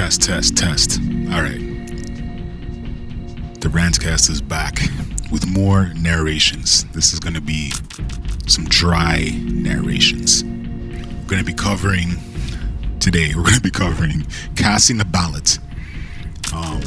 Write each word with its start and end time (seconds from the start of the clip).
Test, 0.00 0.22
test, 0.22 0.56
test. 0.56 0.98
All 1.30 1.42
right. 1.42 1.60
The 3.60 3.68
Rantcast 3.68 4.30
is 4.30 4.40
back 4.40 4.78
with 5.30 5.46
more 5.46 5.92
narrations. 5.92 6.84
This 6.94 7.12
is 7.12 7.20
going 7.20 7.34
to 7.34 7.40
be 7.42 7.70
some 8.46 8.64
dry 8.64 9.28
narrations. 9.44 10.42
We're 10.42 11.26
going 11.26 11.44
to 11.44 11.44
be 11.44 11.52
covering 11.52 12.12
today. 12.98 13.34
We're 13.36 13.42
going 13.42 13.56
to 13.56 13.60
be 13.60 13.70
covering 13.70 14.26
casting 14.56 14.96
the 14.96 15.04
ballot 15.04 15.58
um, 16.54 16.80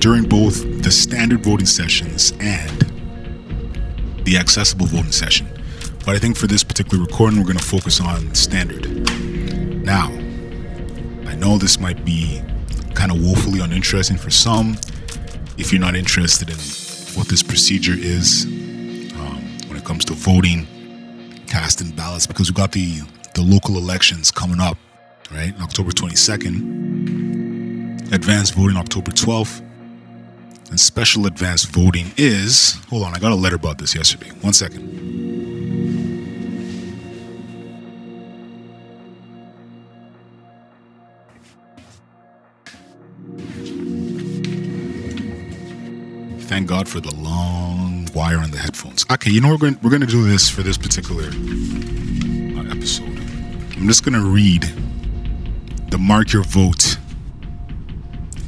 during 0.00 0.28
both 0.28 0.82
the 0.82 0.90
standard 0.90 1.44
voting 1.44 1.64
sessions 1.64 2.32
and 2.40 2.80
the 4.24 4.36
accessible 4.36 4.86
voting 4.86 5.12
session. 5.12 5.46
But 6.04 6.16
I 6.16 6.18
think 6.18 6.36
for 6.36 6.48
this 6.48 6.64
particular 6.64 7.04
recording, 7.04 7.38
we're 7.38 7.46
going 7.46 7.58
to 7.58 7.64
focus 7.64 8.00
on 8.00 8.34
standard. 8.34 8.90
Now, 9.84 10.10
know 11.42 11.58
this 11.58 11.78
might 11.80 12.04
be 12.04 12.40
kind 12.94 13.10
of 13.10 13.20
woefully 13.20 13.58
uninteresting 13.60 14.16
for 14.16 14.30
some 14.30 14.78
if 15.58 15.72
you're 15.72 15.80
not 15.80 15.96
interested 15.96 16.48
in 16.48 16.54
what 17.18 17.26
this 17.26 17.42
procedure 17.42 17.96
is 17.96 18.44
um, 18.44 19.42
when 19.66 19.76
it 19.76 19.84
comes 19.84 20.04
to 20.04 20.12
voting, 20.12 20.68
casting 21.48 21.90
ballots, 21.90 22.28
because 22.28 22.48
we 22.50 22.54
got 22.54 22.70
the 22.72 23.00
the 23.34 23.42
local 23.42 23.76
elections 23.76 24.30
coming 24.30 24.60
up, 24.60 24.78
right? 25.32 25.52
October 25.62 25.90
22nd, 25.90 28.12
advanced 28.12 28.54
voting 28.54 28.76
October 28.76 29.10
12th, 29.10 29.62
and 30.70 30.78
special 30.78 31.26
advanced 31.26 31.70
voting 31.70 32.12
is. 32.16 32.76
Hold 32.88 33.02
on, 33.02 33.14
I 33.14 33.18
got 33.18 33.32
a 33.32 33.36
letter 33.36 33.56
about 33.56 33.78
this 33.78 33.96
yesterday. 33.96 34.30
One 34.42 34.52
second. 34.52 35.01
Thank 46.52 46.68
God 46.68 46.86
for 46.86 47.00
the 47.00 47.14
long 47.14 48.06
wire 48.14 48.36
on 48.36 48.50
the 48.50 48.58
headphones. 48.58 49.06
Okay, 49.10 49.30
you 49.30 49.40
know 49.40 49.48
we're 49.48 49.56
going 49.56 49.78
we're 49.82 49.88
going 49.88 50.02
to 50.02 50.06
do 50.06 50.22
this 50.28 50.50
for 50.50 50.62
this 50.62 50.76
particular 50.76 51.24
uh, 51.24 52.70
episode. 52.70 53.08
I'm 53.78 53.86
just 53.86 54.04
going 54.04 54.12
to 54.12 54.30
read 54.30 54.64
the 55.90 55.96
mark 55.96 56.34
your 56.34 56.42
vote 56.42 56.98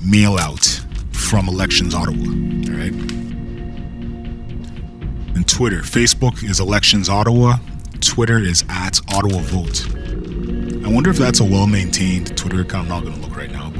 mail 0.05 0.37
out 0.37 0.85
from 1.13 1.49
Elections 1.49 1.95
Ottawa. 1.95 2.27
All 2.27 2.79
right. 2.79 2.93
And 5.35 5.49
Twitter, 5.49 5.79
Facebook 5.79 6.45
is 6.45 6.61
Elections 6.61 7.09
Ottawa. 7.09 7.57
Twitter 8.03 8.39
is 8.39 8.67
at 8.69 9.01
Ottawa 9.15 9.41
Vote. 9.45 9.89
I 10.85 10.93
wonder 10.93 11.09
if 11.09 11.17
that's 11.17 11.41
a 11.41 11.45
well 11.45 11.67
maintained 11.67 12.37
Twitter 12.37 12.61
account. 12.61 12.91
I'm 12.91 13.03
not 13.03 13.05
going 13.05 13.15
to 13.15 13.27
look 13.27 13.35
right 13.35 13.51
now, 13.51 13.71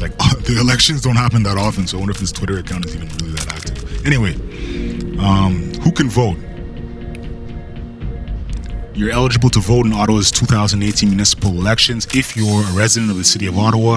it's 0.00 0.18
like 0.18 0.42
the 0.44 0.58
elections 0.60 1.02
don't 1.02 1.16
happen 1.16 1.42
that 1.42 1.56
often, 1.56 1.86
so 1.86 1.96
I 1.96 2.00
wonder 2.00 2.12
if 2.12 2.18
this 2.18 2.32
Twitter 2.32 2.58
account 2.58 2.86
is 2.86 2.94
even 2.94 3.08
really 3.18 3.32
that 3.32 3.52
active. 3.52 4.06
Anyway, 4.06 4.34
um, 5.18 5.72
who 5.82 5.92
can 5.92 6.08
vote? 6.08 6.36
You're 8.94 9.10
eligible 9.10 9.50
to 9.50 9.60
vote 9.60 9.86
in 9.86 9.92
Ottawa's 9.92 10.30
2018 10.30 11.08
municipal 11.08 11.50
elections 11.50 12.06
if 12.14 12.36
you're 12.36 12.62
a 12.62 12.72
resident 12.72 13.12
of 13.12 13.16
the 13.16 13.24
city 13.24 13.46
of 13.46 13.56
Ottawa 13.56 13.94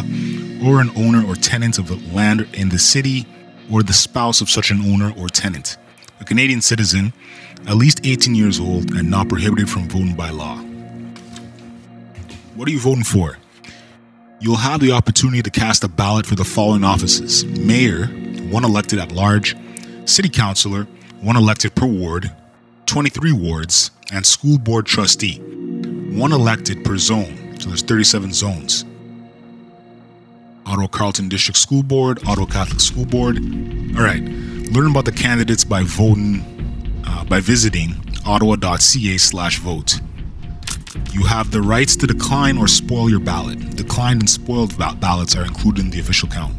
or 0.64 0.80
an 0.80 0.92
owner 0.96 1.26
or 1.26 1.36
tenant 1.36 1.80
of 1.80 2.14
land 2.14 2.48
in 2.54 2.70
the 2.70 2.78
city 2.78 3.26
or 3.72 3.82
the 3.82 3.94
spouse 3.94 4.42
of 4.42 4.50
such 4.50 4.70
an 4.70 4.82
owner 4.82 5.12
or 5.18 5.28
tenant, 5.28 5.78
a 6.20 6.26
Canadian 6.26 6.62
citizen, 6.62 7.14
at 7.68 7.76
least 7.76 8.02
18 8.04 8.36
years 8.36 8.60
old, 8.60 8.92
and 8.92 9.10
not 9.10 9.28
prohibited 9.28 9.70
from 9.70 9.88
voting 9.88 10.16
by 10.16 10.30
law. 10.30 10.58
What 12.56 12.68
are 12.68 12.72
you 12.72 12.80
voting 12.80 13.04
for? 13.04 13.38
You'll 14.42 14.56
have 14.56 14.80
the 14.80 14.92
opportunity 14.94 15.44
to 15.44 15.52
cast 15.52 15.84
a 15.84 15.88
ballot 15.88 16.26
for 16.26 16.34
the 16.34 16.44
following 16.44 16.84
offices 16.84 17.46
Mayor, 17.46 18.08
one 18.50 18.66
elected 18.66 18.98
at 18.98 19.12
large, 19.12 19.56
City 20.06 20.30
Councillor, 20.30 20.88
one 21.22 21.38
elected 21.38 21.76
per 21.76 21.86
ward, 21.86 22.32
23 22.88 23.34
wards, 23.34 23.92
and 24.12 24.26
School 24.26 24.58
Board 24.58 24.88
Trustee, 24.88 25.38
one 25.38 26.34
elected 26.34 26.84
per 26.84 26.98
zone. 26.98 27.56
So 27.60 27.68
there's 27.68 27.84
37 27.84 28.34
zones. 28.34 28.84
Ottawa 30.66 30.88
Carleton 30.88 31.30
District 31.30 31.60
School 31.60 31.84
Board, 31.84 32.20
Ottawa 32.28 32.48
Catholic 32.48 32.80
School 32.80 33.06
Board. 33.06 33.38
All 33.96 34.04
right, 34.04 34.24
learn 34.24 34.90
about 34.90 35.06
the 35.06 35.12
candidates 35.12 35.64
by 35.64 35.84
voting, 35.84 37.04
uh, 37.06 37.26
by 37.26 37.42
visiting 37.42 37.94
ottawa.ca/vote. 38.26 40.02
You 41.12 41.26
have 41.26 41.52
the 41.52 41.62
rights 41.62 41.98
to 41.98 42.08
decline 42.08 42.58
or 42.58 42.68
spoil 42.68 43.10
your 43.10 43.20
ballot. 43.20 43.76
Declined 43.76 44.22
and 44.22 44.30
spoiled 44.30 44.78
ballots 44.78 45.36
are 45.36 45.44
included 45.44 45.84
in 45.84 45.92
the 45.92 46.00
official 46.00 46.30
count. 46.30 46.56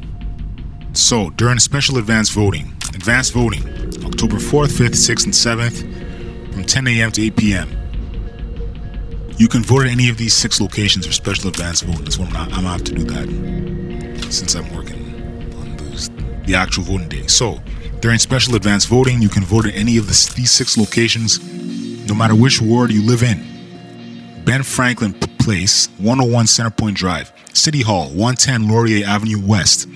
So, 0.93 1.31
during 1.31 1.59
special 1.59 1.97
advance 1.97 2.29
voting, 2.29 2.71
advance 2.95 3.31
voting, 3.31 3.67
October 4.05 4.37
4th, 4.37 4.79
5th, 4.79 4.91
6th, 4.91 5.25
and 5.25 5.33
7th, 5.33 6.53
from 6.53 6.65
10 6.65 6.87
a.m. 6.87 7.11
to 7.13 7.23
8 7.23 7.37
p.m. 7.37 7.71
You 9.39 9.49
can 9.49 9.63
vote 9.63 9.87
at 9.87 9.91
any 9.91 10.11
of 10.11 10.19
these 10.19 10.35
six 10.35 10.61
locations 10.61 11.07
for 11.07 11.13
special 11.13 11.49
advance 11.49 11.81
voting. 11.81 12.05
That's 12.05 12.19
what 12.19 12.29
I'm, 12.29 12.35
not, 12.35 12.49
I'm 12.49 12.57
gonna 12.57 12.69
have 12.69 12.85
to 12.85 12.93
do 12.93 13.05
that 13.05 14.33
since 14.33 14.55
I'm 14.55 14.71
working 14.75 15.55
on 15.57 15.77
those, 15.79 16.11
the 16.45 16.55
actual 16.55 16.85
voting 16.85 17.09
day. 17.09 17.27
So, 17.27 17.59
during 18.01 18.19
special 18.19 18.55
advance 18.55 18.85
voting, 18.85 19.23
you 19.23 19.31
can 19.31 19.45
vote 19.45 19.65
at 19.65 19.75
any 19.75 19.97
of 19.97 20.09
the, 20.09 20.33
these 20.37 20.51
six 20.51 20.77
locations, 20.77 21.41
no 22.07 22.15
matter 22.15 22.35
which 22.35 22.61
ward 22.61 22.93
you 22.93 23.03
live 23.03 23.23
in. 23.23 23.52
Ben 24.45 24.63
Franklin 24.63 25.13
Place, 25.39 25.89
101 25.99 26.47
Centrepointe 26.47 26.95
Drive, 26.95 27.33
City 27.53 27.83
Hall, 27.83 28.09
110 28.09 28.69
Laurier 28.69 29.07
Avenue 29.07 29.45
West, 29.45 29.89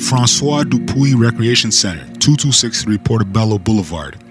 Francois 0.00 0.64
Dupuis 0.64 1.14
Recreation 1.14 1.70
Center, 1.70 2.04
2263 2.18 2.98
Portobello 2.98 3.58
Boulevard, 3.58 4.22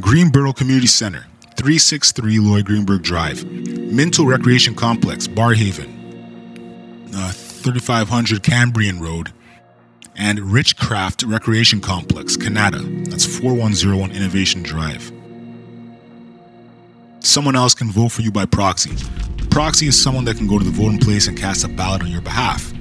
Greenboro 0.00 0.54
Community 0.54 0.86
Center, 0.86 1.26
363 1.56 2.38
Lloyd 2.38 2.66
Greenberg 2.66 3.02
Drive, 3.02 3.44
Minto 3.44 4.24
Recreation 4.24 4.74
Complex, 4.74 5.26
Barrhaven, 5.26 5.88
uh, 7.14 7.32
3500 7.32 8.42
Cambrian 8.42 9.00
Road, 9.00 9.32
and 10.16 10.38
Richcraft 10.38 11.30
Recreation 11.30 11.80
Complex, 11.80 12.36
Kanata. 12.36 13.08
That's 13.10 13.24
4101 13.26 14.12
Innovation 14.12 14.62
Drive. 14.62 15.12
Someone 17.26 17.56
else 17.56 17.74
can 17.74 17.90
vote 17.90 18.10
for 18.10 18.22
you 18.22 18.30
by 18.30 18.46
proxy. 18.46 18.92
Proxy 19.50 19.88
is 19.88 20.00
someone 20.00 20.24
that 20.26 20.36
can 20.36 20.46
go 20.46 20.60
to 20.60 20.64
the 20.64 20.70
voting 20.70 21.00
place 21.00 21.26
and 21.26 21.36
cast 21.36 21.64
a 21.64 21.68
ballot 21.68 22.02
on 22.02 22.08
your 22.08 22.20
behalf. 22.20 22.72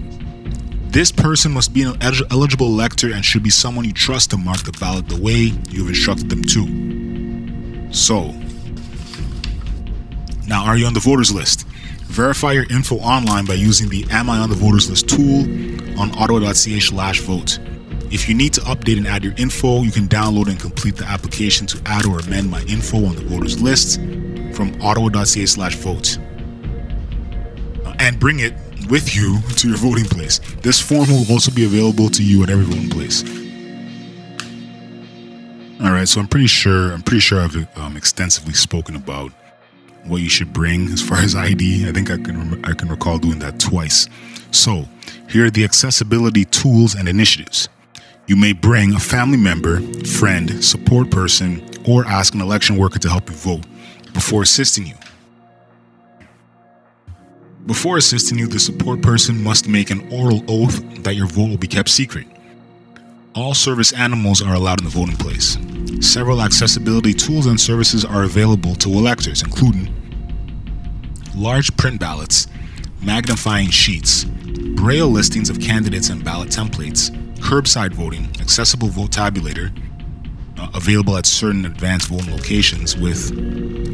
This 0.89 1.11
person 1.11 1.51
must 1.51 1.73
be 1.73 1.81
an 1.81 1.97
eligible 2.29 2.67
elector 2.67 3.11
and 3.11 3.25
should 3.25 3.41
be 3.41 3.49
someone 3.49 3.85
you 3.85 3.91
trust 3.91 4.29
to 4.29 4.37
mark 4.37 4.59
the 4.59 4.71
ballot 4.79 5.09
the 5.09 5.19
way 5.19 5.51
you've 5.71 5.89
instructed 5.89 6.29
them 6.29 6.43
to. 6.43 7.91
So, 7.91 8.35
now 10.47 10.63
are 10.63 10.77
you 10.77 10.85
on 10.85 10.93
the 10.93 10.99
voters 10.99 11.33
list? 11.33 11.67
Verify 12.03 12.51
your 12.51 12.67
info 12.69 12.97
online 12.97 13.45
by 13.45 13.55
using 13.55 13.89
the 13.89 14.05
Am 14.11 14.29
I 14.29 14.37
on 14.37 14.51
the 14.51 14.55
voters 14.55 14.87
list 14.87 15.09
tool 15.09 15.41
on 15.99 16.15
ottawa.ca 16.19 16.79
slash 16.79 17.19
vote. 17.21 17.57
If 18.11 18.29
you 18.29 18.35
need 18.35 18.53
to 18.53 18.61
update 18.61 18.97
and 18.97 19.07
add 19.07 19.23
your 19.23 19.33
info, 19.37 19.81
you 19.81 19.91
can 19.91 20.07
download 20.07 20.49
and 20.49 20.59
complete 20.59 20.97
the 20.97 21.05
application 21.05 21.65
to 21.65 21.81
add 21.87 22.05
or 22.05 22.19
amend 22.19 22.51
my 22.51 22.61
info 22.65 22.97
on 23.05 23.15
the 23.15 23.23
voters 23.23 23.59
list 23.59 23.99
from 24.55 24.79
ottawa.ca 24.81 25.45
slash 25.45 25.75
vote. 25.75 26.17
And 27.99 28.19
bring 28.19 28.39
it 28.39 28.53
with 28.89 29.15
you 29.15 29.39
to 29.57 29.69
your 29.69 29.77
voting 29.77 30.05
place. 30.05 30.39
This 30.61 30.79
form 30.79 31.09
will 31.09 31.29
also 31.31 31.51
be 31.51 31.65
available 31.65 32.09
to 32.09 32.23
you 32.23 32.43
at 32.43 32.49
every 32.49 32.65
voting 32.65 32.89
place. 32.89 33.23
All 35.81 35.91
right, 35.91 36.07
so 36.07 36.19
I'm 36.21 36.27
pretty 36.27 36.47
sure 36.47 36.93
I'm 36.93 37.01
pretty 37.01 37.19
sure 37.19 37.41
I've 37.41 37.77
um, 37.77 37.97
extensively 37.97 38.53
spoken 38.53 38.95
about 38.95 39.31
what 40.05 40.21
you 40.21 40.29
should 40.29 40.53
bring 40.53 40.87
as 40.89 41.01
far 41.01 41.17
as 41.17 41.35
ID. 41.35 41.87
I 41.87 41.91
think 41.91 42.09
I 42.09 42.17
can 42.17 42.63
I 42.63 42.73
can 42.73 42.89
recall 42.89 43.17
doing 43.17 43.39
that 43.39 43.59
twice. 43.59 44.07
So 44.51 44.85
here 45.29 45.45
are 45.45 45.49
the 45.49 45.63
accessibility 45.63 46.45
tools 46.45 46.95
and 46.95 47.09
initiatives. 47.09 47.67
You 48.27 48.35
may 48.35 48.53
bring 48.53 48.95
a 48.95 48.99
family 48.99 49.37
member, 49.37 49.81
friend, 50.05 50.63
support 50.63 51.11
person, 51.11 51.67
or 51.87 52.05
ask 52.07 52.33
an 52.33 52.41
election 52.41 52.77
worker 52.77 52.97
to 52.99 53.09
help 53.09 53.29
you 53.29 53.35
vote 53.35 53.65
before 54.15 54.41
assisting 54.41 54.87
you. 54.87 54.95
Before 57.65 57.97
assisting 57.97 58.39
you, 58.39 58.47
the 58.47 58.59
support 58.59 59.01
person 59.01 59.43
must 59.43 59.67
make 59.67 59.89
an 59.89 60.07
oral 60.11 60.41
oath 60.47 60.81
that 61.03 61.15
your 61.15 61.27
vote 61.27 61.49
will 61.49 61.57
be 61.57 61.67
kept 61.67 61.89
secret. 61.89 62.25
All 63.35 63.53
service 63.53 63.91
animals 63.91 64.41
are 64.41 64.55
allowed 64.55 64.79
in 64.79 64.85
the 64.85 64.91
voting 64.91 65.17
place. 65.17 65.57
Several 65.99 66.41
accessibility 66.41 67.13
tools 67.13 67.47
and 67.47 67.59
services 67.59 68.05
are 68.05 68.23
available 68.23 68.73
to 68.75 68.89
electors, 68.89 69.43
including 69.43 69.93
large 71.35 71.75
print 71.75 71.99
ballots, 71.99 72.47
magnifying 73.01 73.69
sheets, 73.69 74.23
braille 74.75 75.09
listings 75.09 75.49
of 75.49 75.59
candidates 75.59 76.09
and 76.09 76.23
ballot 76.23 76.49
templates, 76.49 77.09
curbside 77.39 77.91
voting, 77.93 78.29
accessible 78.39 78.87
vote 78.87 79.11
tabulator, 79.11 79.77
available 80.73 81.17
at 81.17 81.25
certain 81.25 81.65
advanced 81.65 82.07
voting 82.07 82.31
locations 82.31 82.97
with 82.97 83.31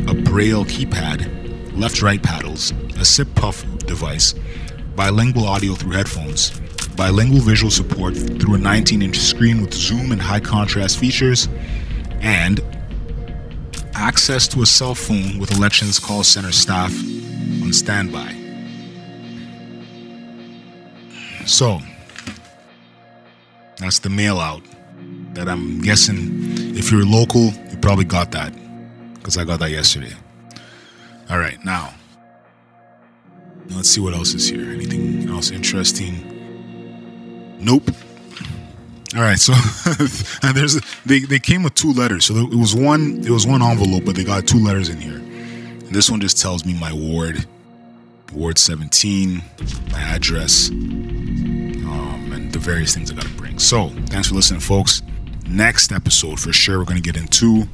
a 0.09 0.13
braille 0.13 0.65
keypad, 0.65 1.77
left 1.77 2.01
right 2.01 2.21
paddles, 2.21 2.71
a 2.97 3.05
sip 3.05 3.33
puff 3.35 3.65
device, 3.79 4.33
bilingual 4.95 5.45
audio 5.45 5.73
through 5.73 5.91
headphones, 5.91 6.59
bilingual 6.95 7.39
visual 7.39 7.71
support 7.71 8.15
through 8.15 8.55
a 8.55 8.57
19 8.57 9.01
inch 9.01 9.17
screen 9.17 9.61
with 9.61 9.73
zoom 9.73 10.11
and 10.11 10.21
high 10.21 10.39
contrast 10.39 10.99
features, 10.99 11.47
and 12.21 12.61
access 13.93 14.47
to 14.47 14.61
a 14.61 14.65
cell 14.65 14.95
phone 14.95 15.39
with 15.39 15.51
elections 15.51 15.99
call 15.99 16.23
center 16.23 16.51
staff 16.51 16.91
on 17.61 17.73
standby. 17.73 18.37
So, 21.45 21.79
that's 23.77 23.99
the 23.99 24.09
mail 24.09 24.39
out 24.39 24.61
that 25.33 25.47
I'm 25.49 25.81
guessing 25.81 26.40
if 26.77 26.91
you're 26.91 27.05
local, 27.05 27.51
you 27.69 27.77
probably 27.81 28.05
got 28.05 28.31
that 28.31 28.53
because 29.15 29.37
I 29.37 29.43
got 29.43 29.59
that 29.59 29.71
yesterday. 29.71 30.13
All 31.29 31.39
right, 31.39 31.63
now 31.63 31.93
let's 33.75 33.89
see 33.89 34.01
what 34.01 34.13
else 34.13 34.33
is 34.33 34.47
here. 34.47 34.71
Anything 34.71 35.29
else 35.29 35.51
interesting? 35.51 36.27
Nope. 37.59 37.89
All 39.15 39.21
right, 39.21 39.39
so 39.39 39.53
there's 40.53 40.79
they 41.05 41.19
they 41.19 41.39
came 41.39 41.63
with 41.63 41.75
two 41.75 41.91
letters. 41.93 42.25
So 42.25 42.35
it 42.35 42.55
was 42.55 42.75
one 42.75 43.21
it 43.23 43.29
was 43.29 43.45
one 43.45 43.61
envelope, 43.61 44.05
but 44.05 44.15
they 44.15 44.23
got 44.23 44.47
two 44.47 44.59
letters 44.59 44.89
in 44.89 44.99
here. 44.99 45.17
And 45.17 45.89
this 45.89 46.09
one 46.09 46.21
just 46.21 46.41
tells 46.41 46.65
me 46.65 46.77
my 46.79 46.93
ward, 46.93 47.45
Ward 48.33 48.57
17, 48.57 49.41
my 49.91 49.99
address, 49.99 50.69
um, 50.69 52.31
and 52.33 52.51
the 52.53 52.59
various 52.59 52.95
things 52.95 53.11
I 53.11 53.15
got 53.15 53.25
to 53.25 53.33
bring. 53.35 53.59
So 53.59 53.89
thanks 54.07 54.29
for 54.29 54.35
listening, 54.35 54.61
folks 54.61 55.01
next 55.47 55.91
episode 55.91 56.39
for 56.39 56.53
sure. 56.53 56.79
We're 56.79 56.85
going 56.85 57.01
to 57.01 57.11
get 57.11 57.17
into 57.21 57.67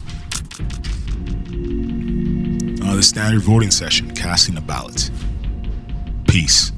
uh, 2.85 2.95
the 2.95 3.03
standard 3.03 3.41
voting 3.41 3.71
session, 3.71 4.13
casting 4.13 4.55
the 4.55 4.61
ballot. 4.61 5.09
Peace. 6.27 6.71